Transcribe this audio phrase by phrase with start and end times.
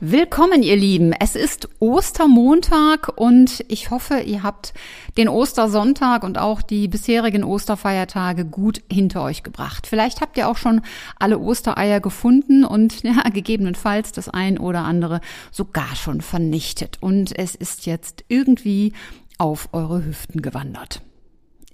[0.00, 1.12] Willkommen, ihr Lieben.
[1.12, 4.72] Es ist Ostermontag und ich hoffe, ihr habt
[5.16, 9.88] den Ostersonntag und auch die bisherigen Osterfeiertage gut hinter euch gebracht.
[9.88, 10.82] Vielleicht habt ihr auch schon
[11.18, 16.98] alle Ostereier gefunden und ja, gegebenenfalls das ein oder andere sogar schon vernichtet.
[17.00, 18.92] Und es ist jetzt irgendwie
[19.36, 21.02] auf eure Hüften gewandert.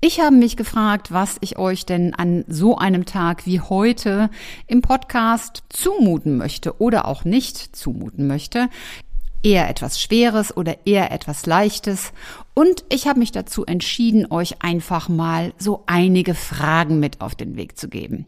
[0.06, 4.28] Ich habe mich gefragt, was ich euch denn an so einem Tag wie heute
[4.66, 8.68] im Podcast zumuten möchte oder auch nicht zumuten möchte.
[9.42, 12.12] Eher etwas Schweres oder eher etwas Leichtes.
[12.52, 17.56] Und ich habe mich dazu entschieden, euch einfach mal so einige Fragen mit auf den
[17.56, 18.27] Weg zu geben.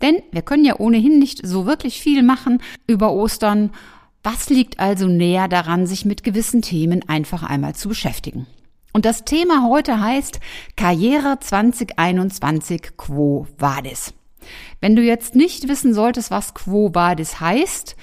[0.00, 3.72] Denn wir können ja ohnehin nicht so wirklich viel machen über Ostern.
[4.22, 8.46] Was liegt also näher daran, sich mit gewissen Themen einfach einmal zu beschäftigen?
[8.92, 10.40] Und das Thema heute heißt
[10.76, 14.14] Karriere 2021 Quo Vadis.
[14.80, 17.96] Wenn du jetzt nicht wissen solltest, was Quo Vadis heißt,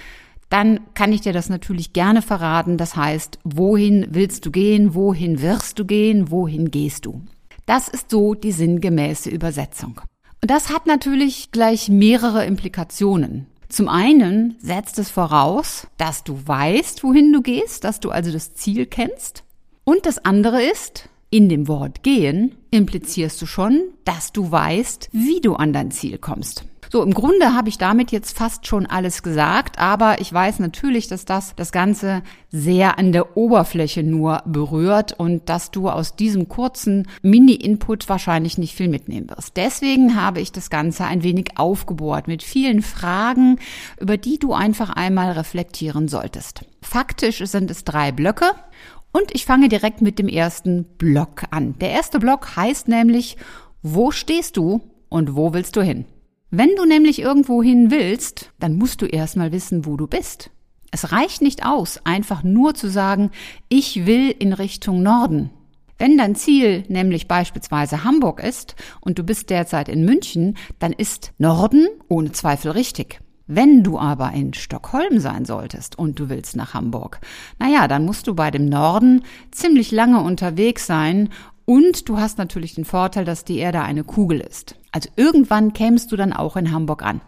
[0.50, 2.78] dann kann ich dir das natürlich gerne verraten.
[2.78, 7.22] Das heißt, wohin willst du gehen, wohin wirst du gehen, wohin gehst du?
[7.66, 10.02] Das ist so die sinngemäße Übersetzung.
[10.42, 13.48] Und das hat natürlich gleich mehrere Implikationen.
[13.70, 18.54] Zum einen setzt es voraus, dass du weißt, wohin du gehst, dass du also das
[18.54, 19.44] Ziel kennst.
[19.88, 25.42] Und das andere ist, in dem Wort gehen implizierst du schon, dass du weißt, wie
[25.42, 26.66] du an dein Ziel kommst.
[26.92, 31.08] So, im Grunde habe ich damit jetzt fast schon alles gesagt, aber ich weiß natürlich,
[31.08, 36.48] dass das das Ganze sehr an der Oberfläche nur berührt und dass du aus diesem
[36.48, 39.58] kurzen Mini-Input wahrscheinlich nicht viel mitnehmen wirst.
[39.58, 43.60] Deswegen habe ich das Ganze ein wenig aufgebohrt mit vielen Fragen,
[44.00, 46.66] über die du einfach einmal reflektieren solltest.
[46.82, 48.52] Faktisch sind es drei Blöcke
[49.16, 51.76] und ich fange direkt mit dem ersten Block an.
[51.80, 53.38] Der erste Block heißt nämlich,
[53.82, 56.04] wo stehst du und wo willst du hin?
[56.52, 60.52] Wenn du nämlich irgendwo hin willst, dann musst du erstmal wissen, wo du bist.
[60.92, 63.32] Es reicht nicht aus, einfach nur zu sagen,
[63.70, 65.50] ich will in Richtung Norden.
[65.98, 71.32] Wenn dein Ziel nämlich beispielsweise Hamburg ist und du bist derzeit in München, dann ist
[71.38, 73.22] Norden ohne Zweifel richtig.
[73.48, 77.20] Wenn du aber in Stockholm sein solltest und du willst nach Hamburg,
[77.60, 81.30] naja, dann musst du bei dem Norden ziemlich lange unterwegs sein
[81.66, 84.76] und du hast natürlich den Vorteil, dass die Erde eine Kugel ist.
[84.92, 87.22] Also irgendwann kämst du dann auch in Hamburg an.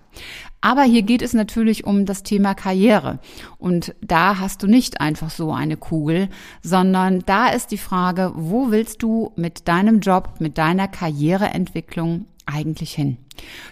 [0.61, 3.19] Aber hier geht es natürlich um das Thema Karriere.
[3.57, 6.29] Und da hast du nicht einfach so eine Kugel,
[6.61, 12.93] sondern da ist die Frage, wo willst du mit deinem Job, mit deiner Karriereentwicklung eigentlich
[12.93, 13.17] hin?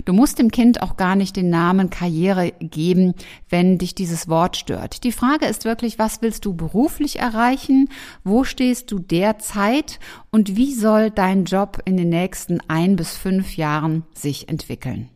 [0.05, 3.13] Du musst dem Kind auch gar nicht den Namen Karriere geben,
[3.49, 5.03] wenn dich dieses Wort stört.
[5.03, 7.89] Die Frage ist wirklich, was willst du beruflich erreichen?
[8.23, 9.99] Wo stehst du derzeit?
[10.31, 15.09] Und wie soll dein Job in den nächsten ein bis fünf Jahren sich entwickeln?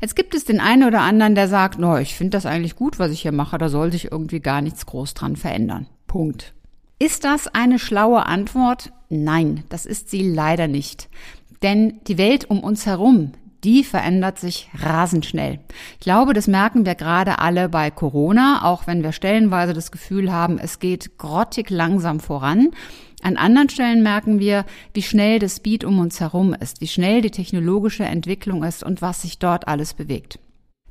[0.00, 2.98] Jetzt gibt es den einen oder anderen, der sagt, no, ich finde das eigentlich gut,
[2.98, 5.86] was ich hier mache, da soll sich irgendwie gar nichts groß dran verändern.
[6.06, 6.54] Punkt.
[6.98, 8.92] Ist das eine schlaue Antwort?
[9.10, 11.08] Nein, das ist sie leider nicht.
[11.62, 13.32] Denn die Welt um uns herum,
[13.66, 15.58] die verändert sich rasend schnell.
[15.94, 20.32] Ich glaube, das merken wir gerade alle bei Corona, auch wenn wir stellenweise das Gefühl
[20.32, 22.70] haben, es geht grottig langsam voran.
[23.22, 27.22] An anderen Stellen merken wir, wie schnell das Speed um uns herum ist, wie schnell
[27.22, 30.38] die technologische Entwicklung ist und was sich dort alles bewegt.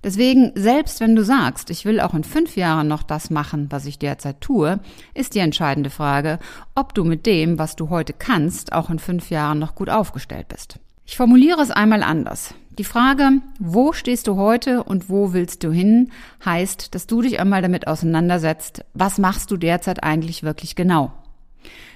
[0.04, 3.86] Deswegen, selbst wenn du sagst, ich will auch in fünf Jahren noch das machen, was
[3.86, 4.82] ich derzeit tue,
[5.14, 6.40] ist die entscheidende Frage,
[6.76, 10.50] ob du mit dem, was du heute kannst, auch in fünf Jahren noch gut aufgestellt
[10.50, 10.78] bist.
[11.08, 12.56] Ich formuliere es einmal anders.
[12.78, 16.12] Die Frage, wo stehst du heute und wo willst du hin,
[16.44, 21.14] heißt, dass du dich einmal damit auseinandersetzt, was machst du derzeit eigentlich wirklich genau?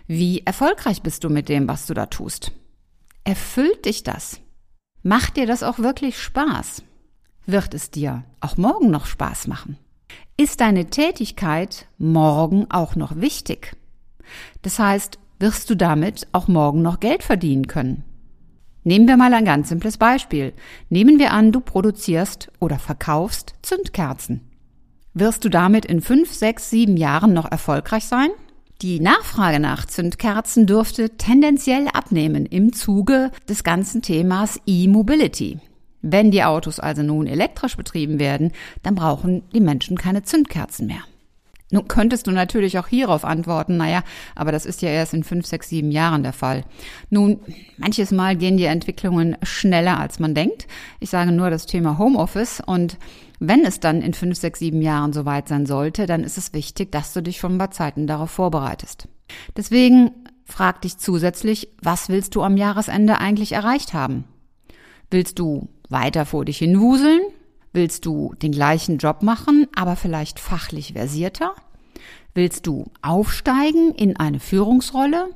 [0.07, 2.53] Wie erfolgreich bist du mit dem, was du da tust?
[3.25, 4.40] Erfüllt dich das?
[5.03, 6.81] Macht dir das auch wirklich Spaß?
[7.46, 9.78] Wird es dir auch morgen noch Spaß machen?
[10.38, 13.76] Ist deine Tätigkeit morgen auch noch wichtig?
[14.61, 18.05] Das heißt, wirst du damit auch morgen noch Geld verdienen können?
[18.84, 20.53] Nehmen wir mal ein ganz simples Beispiel.
[20.90, 24.41] Nehmen wir an, du produzierst oder verkaufst Zündkerzen.
[25.14, 28.29] Wirst du damit in fünf, sechs, sieben Jahren noch erfolgreich sein?
[28.81, 35.59] Die Nachfrage nach Zündkerzen dürfte tendenziell abnehmen im Zuge des ganzen Themas E-Mobility.
[36.02, 38.53] Wenn die Autos also nun elektrisch betrieben werden,
[38.84, 41.03] dann brauchen die Menschen keine Zündkerzen mehr.
[41.71, 44.03] Nun könntest du natürlich auch hierauf antworten, naja,
[44.35, 46.63] aber das ist ja erst in fünf, sechs, sieben Jahren der Fall.
[47.09, 47.39] Nun,
[47.77, 50.67] manches Mal gehen die Entwicklungen schneller, als man denkt.
[50.99, 52.97] Ich sage nur das Thema Homeoffice und
[53.39, 56.91] Wenn es dann in fünf, sechs, sieben Jahren soweit sein sollte, dann ist es wichtig,
[56.91, 59.07] dass du dich schon bei Zeiten darauf vorbereitest.
[59.55, 60.11] Deswegen
[60.43, 64.25] frag dich zusätzlich, was willst du am Jahresende eigentlich erreicht haben?
[65.09, 67.21] Willst du weiter vor dich hinwuseln?
[67.71, 71.53] Willst du den gleichen Job machen, aber vielleicht fachlich versierter?
[72.33, 75.29] Willst du aufsteigen in eine Führungsrolle?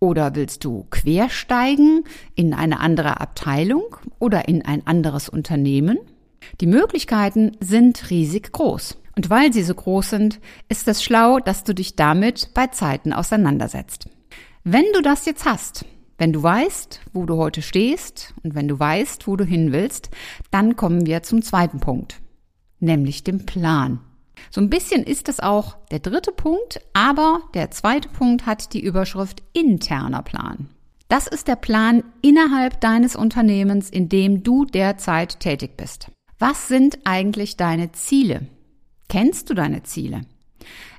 [0.00, 2.04] Oder willst du quersteigen
[2.34, 5.98] in eine andere Abteilung oder in ein anderes Unternehmen?
[6.60, 8.96] Die Möglichkeiten sind riesig groß.
[9.16, 13.12] Und weil sie so groß sind, ist es schlau, dass du dich damit bei Zeiten
[13.12, 14.08] auseinandersetzt.
[14.62, 15.84] Wenn du das jetzt hast,
[16.18, 20.10] wenn du weißt, wo du heute stehst und wenn du weißt, wo du hin willst,
[20.50, 22.20] dann kommen wir zum zweiten Punkt,
[22.80, 24.00] nämlich dem Plan.
[24.50, 28.82] So ein bisschen ist es auch der dritte Punkt, aber der zweite Punkt hat die
[28.82, 30.68] Überschrift interner Plan.
[31.08, 36.10] Das ist der Plan innerhalb deines Unternehmens, in dem du derzeit tätig bist.
[36.38, 38.46] Was sind eigentlich deine Ziele?
[39.08, 40.22] Kennst du deine Ziele?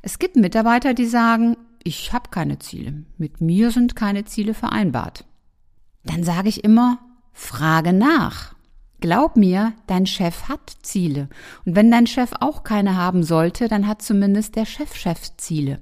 [0.01, 3.03] Es gibt Mitarbeiter, die sagen, ich habe keine Ziele.
[3.17, 5.25] Mit mir sind keine Ziele vereinbart.
[6.03, 6.99] Dann sage ich immer,
[7.33, 8.55] frage nach.
[9.01, 11.29] Glaub mir, dein Chef hat Ziele.
[11.65, 15.79] Und wenn dein Chef auch keine haben sollte, dann hat zumindest der Chefchef Ziele.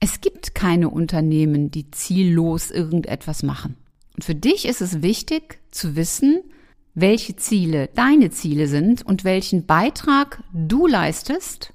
[0.00, 3.76] Es gibt keine Unternehmen, die ziellos irgendetwas machen.
[4.14, 6.42] Und für dich ist es wichtig zu wissen,
[6.94, 11.72] welche Ziele deine Ziele sind und welchen Beitrag du leistest,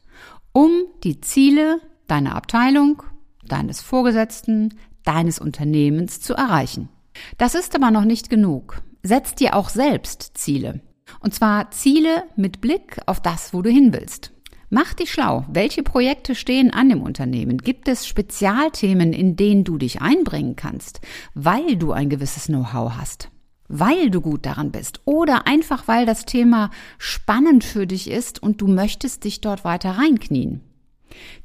[0.52, 0.72] um
[1.04, 3.04] die Ziele deiner Abteilung,
[3.48, 6.90] deines Vorgesetzten, deines Unternehmens zu erreichen.
[7.38, 8.82] Das ist aber noch nicht genug.
[9.04, 10.82] Setz dir auch selbst Ziele.
[11.20, 14.32] Und zwar Ziele mit Blick auf das, wo du hin willst.
[14.70, 15.46] Mach dich schlau.
[15.50, 17.58] Welche Projekte stehen an im Unternehmen?
[17.58, 21.02] Gibt es Spezialthemen, in denen du dich einbringen kannst,
[21.34, 23.30] weil du ein gewisses Know-how hast?
[23.72, 28.60] weil du gut daran bist oder einfach weil das Thema spannend für dich ist und
[28.60, 30.62] du möchtest dich dort weiter reinknien?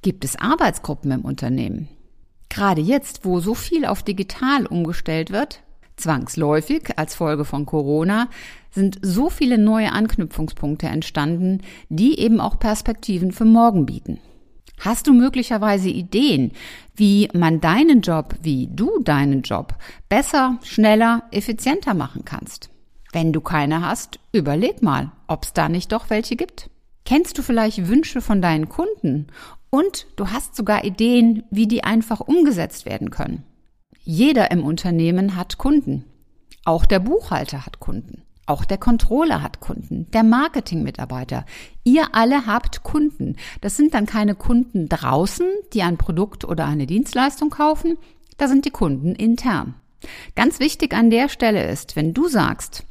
[0.07, 1.89] Gibt es Arbeitsgruppen im Unternehmen?
[2.49, 5.65] Gerade jetzt, wo so viel auf digital umgestellt wird,
[5.97, 8.29] zwangsläufig als Folge von Corona,
[8.71, 14.21] sind so viele neue Anknüpfungspunkte entstanden, die eben auch Perspektiven für morgen bieten.
[14.79, 16.53] Hast du möglicherweise Ideen,
[16.95, 19.75] wie man deinen Job, wie du deinen Job
[20.09, 22.71] besser, schneller, effizienter machen kannst?
[23.13, 26.71] Wenn du keine hast, überleg mal, ob es da nicht doch welche gibt.
[27.05, 29.29] Kennst du vielleicht Wünsche von deinen Kunden
[29.71, 33.45] und du hast sogar Ideen, wie die einfach umgesetzt werden können?
[34.05, 36.05] Jeder im Unternehmen hat Kunden.
[36.65, 38.23] Auch der Buchhalter hat Kunden.
[38.47, 41.45] Auch der Controller hat Kunden, der Marketingmitarbeiter.
[41.83, 43.37] Ihr alle habt Kunden.
[43.61, 47.99] Das sind dann keine Kunden draußen, die ein Produkt oder eine Dienstleistung kaufen.
[48.37, 49.75] Da sind die Kunden intern.
[50.37, 52.85] Ganz wichtig an der Stelle ist, wenn du sagst,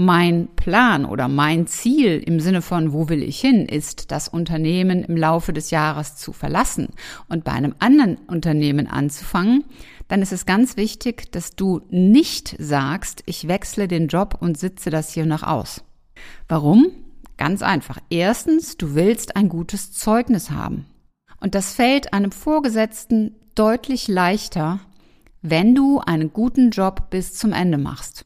[0.00, 5.04] mein Plan oder mein Ziel im Sinne von, wo will ich hin, ist, das Unternehmen
[5.04, 6.88] im Laufe des Jahres zu verlassen
[7.28, 9.64] und bei einem anderen Unternehmen anzufangen,
[10.08, 14.88] dann ist es ganz wichtig, dass du nicht sagst, ich wechsle den Job und sitze
[14.88, 15.84] das hier noch aus.
[16.48, 16.86] Warum?
[17.36, 17.98] Ganz einfach.
[18.08, 20.86] Erstens, du willst ein gutes Zeugnis haben.
[21.40, 24.80] Und das fällt einem Vorgesetzten deutlich leichter,
[25.42, 28.24] wenn du einen guten Job bis zum Ende machst.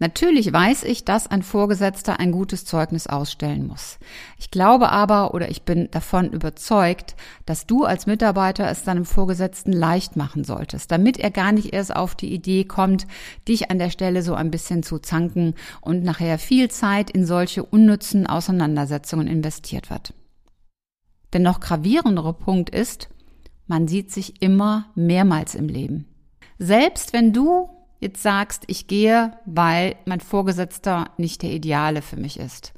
[0.00, 3.98] Natürlich weiß ich, dass ein Vorgesetzter ein gutes Zeugnis ausstellen muss.
[4.38, 9.72] Ich glaube aber oder ich bin davon überzeugt, dass du als Mitarbeiter es deinem Vorgesetzten
[9.72, 13.06] leicht machen solltest, damit er gar nicht erst auf die Idee kommt,
[13.48, 17.64] dich an der Stelle so ein bisschen zu zanken und nachher viel Zeit in solche
[17.64, 20.14] unnützen Auseinandersetzungen investiert wird.
[21.32, 23.08] Der noch gravierendere Punkt ist,
[23.66, 26.06] man sieht sich immer mehrmals im Leben.
[26.58, 27.68] Selbst wenn du
[28.00, 32.72] jetzt sagst, ich gehe, weil mein Vorgesetzter nicht der Ideale für mich ist.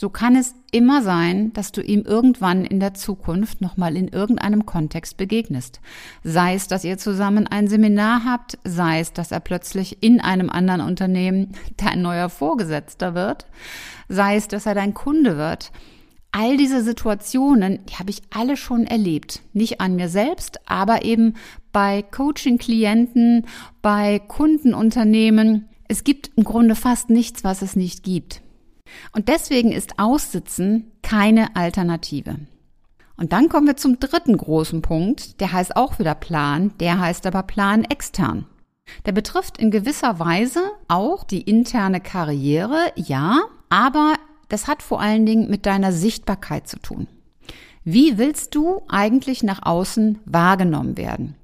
[0.00, 4.66] So kann es immer sein, dass du ihm irgendwann in der Zukunft nochmal in irgendeinem
[4.66, 5.80] Kontext begegnest.
[6.24, 10.50] Sei es, dass ihr zusammen ein Seminar habt, sei es, dass er plötzlich in einem
[10.50, 13.46] anderen Unternehmen dein neuer Vorgesetzter wird,
[14.08, 15.70] sei es, dass er dein Kunde wird.
[16.32, 19.42] All diese Situationen, die habe ich alle schon erlebt.
[19.52, 21.34] Nicht an mir selbst, aber eben
[21.74, 23.46] bei Coaching-Klienten,
[23.82, 25.68] bei Kundenunternehmen.
[25.88, 28.40] Es gibt im Grunde fast nichts, was es nicht gibt.
[29.12, 32.36] Und deswegen ist Aussitzen keine Alternative.
[33.16, 37.26] Und dann kommen wir zum dritten großen Punkt, der heißt auch wieder Plan, der heißt
[37.26, 38.46] aber Plan extern.
[39.04, 44.14] Der betrifft in gewisser Weise auch die interne Karriere, ja, aber
[44.48, 47.08] das hat vor allen Dingen mit deiner Sichtbarkeit zu tun.
[47.82, 51.34] Wie willst du eigentlich nach außen wahrgenommen werden?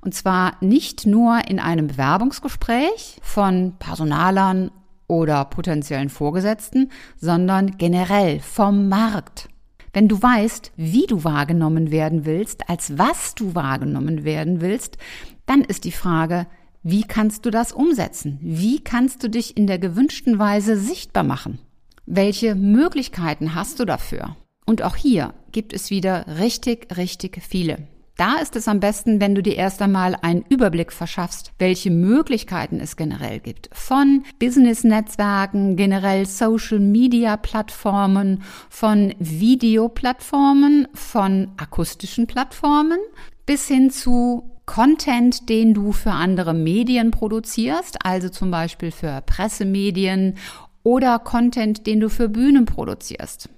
[0.00, 4.70] Und zwar nicht nur in einem Bewerbungsgespräch von Personalern
[5.06, 9.48] oder potenziellen Vorgesetzten, sondern generell vom Markt.
[9.92, 14.98] Wenn du weißt, wie du wahrgenommen werden willst, als was du wahrgenommen werden willst,
[15.46, 16.46] dann ist die Frage,
[16.82, 18.38] wie kannst du das umsetzen?
[18.40, 21.58] Wie kannst du dich in der gewünschten Weise sichtbar machen?
[22.06, 24.36] Welche Möglichkeiten hast du dafür?
[24.64, 27.88] Und auch hier gibt es wieder richtig, richtig viele.
[28.20, 32.78] Da ist es am besten, wenn du dir erst einmal einen Überblick verschaffst, welche Möglichkeiten
[32.78, 33.70] es generell gibt.
[33.72, 42.98] Von Business-Netzwerken, generell Social-Media-Plattformen, von Videoplattformen, von akustischen Plattformen
[43.46, 50.36] bis hin zu Content, den du für andere Medien produzierst, also zum Beispiel für Pressemedien
[50.82, 53.48] oder Content, den du für Bühnen produzierst.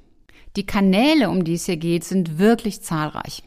[0.54, 3.42] Die Kanäle, um die es hier geht, sind wirklich zahlreich.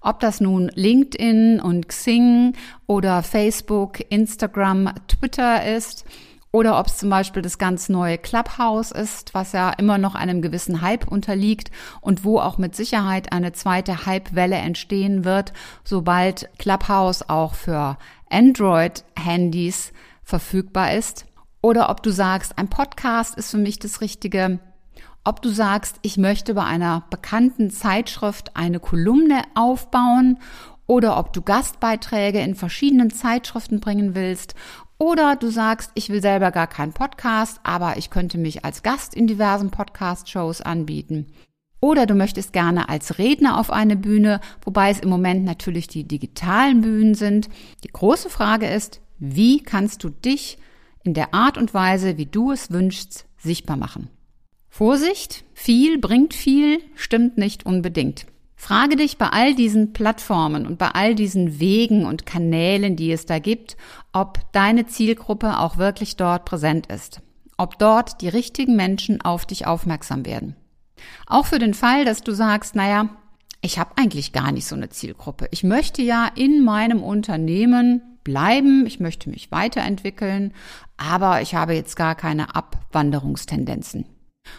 [0.00, 2.54] Ob das nun LinkedIn und Xing
[2.86, 6.04] oder Facebook, Instagram, Twitter ist
[6.50, 10.40] oder ob es zum Beispiel das ganz neue Clubhouse ist, was ja immer noch einem
[10.40, 11.70] gewissen Hype unterliegt
[12.00, 15.52] und wo auch mit Sicherheit eine zweite Hypewelle entstehen wird,
[15.84, 17.98] sobald Clubhouse auch für
[18.30, 19.92] Android-Handys
[20.22, 21.26] verfügbar ist.
[21.60, 24.58] Oder ob du sagst, ein Podcast ist für mich das Richtige,
[25.28, 30.38] ob du sagst, ich möchte bei einer bekannten Zeitschrift eine Kolumne aufbauen
[30.86, 34.54] oder ob du Gastbeiträge in verschiedenen Zeitschriften bringen willst
[34.96, 39.14] oder du sagst, ich will selber gar keinen Podcast, aber ich könnte mich als Gast
[39.14, 41.26] in diversen Podcast-Shows anbieten.
[41.80, 46.08] Oder du möchtest gerne als Redner auf eine Bühne, wobei es im Moment natürlich die
[46.08, 47.50] digitalen Bühnen sind.
[47.84, 50.56] Die große Frage ist, wie kannst du dich
[51.04, 54.08] in der Art und Weise, wie du es wünschst, sichtbar machen?
[54.78, 58.26] Vorsicht, viel bringt viel, stimmt nicht unbedingt.
[58.54, 63.26] Frage dich bei all diesen Plattformen und bei all diesen Wegen und Kanälen, die es
[63.26, 63.76] da gibt,
[64.12, 67.22] ob deine Zielgruppe auch wirklich dort präsent ist.
[67.56, 70.54] Ob dort die richtigen Menschen auf dich aufmerksam werden.
[71.26, 73.08] Auch für den Fall, dass du sagst, naja,
[73.60, 75.48] ich habe eigentlich gar nicht so eine Zielgruppe.
[75.50, 80.54] Ich möchte ja in meinem Unternehmen bleiben, ich möchte mich weiterentwickeln,
[80.96, 84.04] aber ich habe jetzt gar keine Abwanderungstendenzen.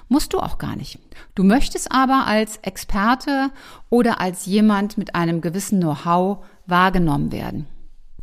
[0.07, 0.99] Musst du auch gar nicht.
[1.35, 3.51] Du möchtest aber als Experte
[3.89, 7.67] oder als jemand mit einem gewissen Know-how wahrgenommen werden.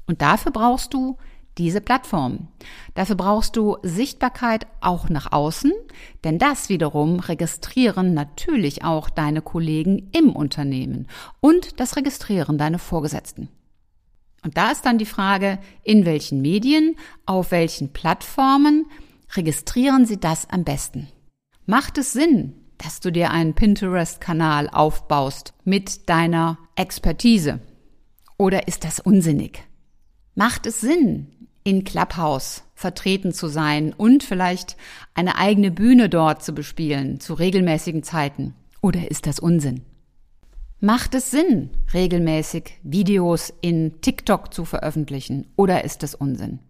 [0.06, 1.16] Und dafür brauchst du
[1.58, 2.48] diese Plattform.
[2.94, 5.72] Dafür brauchst du Sichtbarkeit auch nach außen,
[6.24, 11.06] denn das wiederum registrieren natürlich auch deine Kollegen im Unternehmen
[11.40, 13.48] und das registrieren deine Vorgesetzten.
[14.44, 18.86] Und da ist dann die Frage, in welchen Medien, auf welchen Plattformen
[19.34, 21.08] registrieren sie das am besten?
[21.68, 27.58] Macht es Sinn, dass du dir einen Pinterest-Kanal aufbaust mit deiner Expertise?
[28.38, 29.64] Oder ist das unsinnig?
[30.36, 34.76] Macht es Sinn, in Clubhouse vertreten zu sein und vielleicht
[35.14, 38.54] eine eigene Bühne dort zu bespielen zu regelmäßigen Zeiten?
[38.80, 39.82] Oder ist das Unsinn?
[40.78, 45.48] Macht es Sinn, regelmäßig Videos in TikTok zu veröffentlichen?
[45.56, 46.60] Oder ist das Unsinn?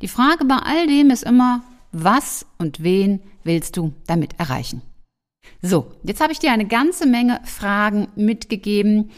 [0.00, 1.62] Die Frage bei all dem ist immer,
[1.94, 4.82] was und wen willst du damit erreichen?
[5.62, 9.10] So, jetzt habe ich dir eine ganze Menge Fragen mitgegeben.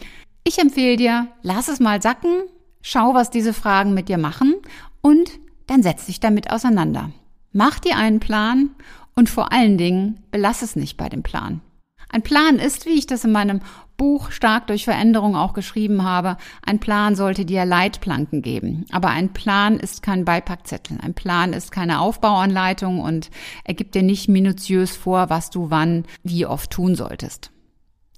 [0.43, 2.43] Ich empfehle dir, lass es mal sacken,
[2.81, 4.55] schau, was diese Fragen mit dir machen
[5.01, 7.11] und dann setz dich damit auseinander.
[7.51, 8.69] Mach dir einen Plan
[9.15, 11.61] und vor allen Dingen belass es nicht bei dem Plan.
[12.09, 13.61] Ein Plan ist, wie ich das in meinem
[13.97, 18.85] Buch stark durch Veränderung auch geschrieben habe, ein Plan sollte dir Leitplanken geben.
[18.91, 20.99] Aber ein Plan ist kein Beipackzettel.
[21.01, 23.31] Ein Plan ist keine Aufbauanleitung und
[23.63, 27.51] er gibt dir nicht minutiös vor, was du wann, wie oft tun solltest.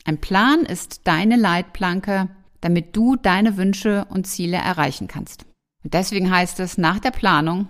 [0.06, 2.30] Ein Plan ist deine Leitplanke,
[2.62, 5.46] damit du deine Wünsche und Ziele erreichen kannst.
[5.84, 7.68] Und deswegen heißt es nach der Planung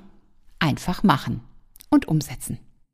[0.57, 1.41] einfach machen
[1.89, 2.59] und umsetzen.